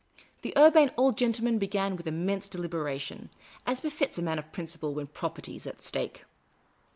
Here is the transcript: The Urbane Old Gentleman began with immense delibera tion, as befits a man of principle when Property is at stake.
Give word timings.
The 0.41 0.57
Urbane 0.57 0.89
Old 0.97 1.15
Gentleman 1.15 1.59
began 1.59 1.95
with 1.95 2.07
immense 2.07 2.49
delibera 2.49 2.99
tion, 2.99 3.29
as 3.67 3.81
befits 3.81 4.17
a 4.17 4.23
man 4.23 4.39
of 4.39 4.51
principle 4.51 4.95
when 4.95 5.05
Property 5.05 5.55
is 5.55 5.67
at 5.67 5.83
stake. 5.83 6.23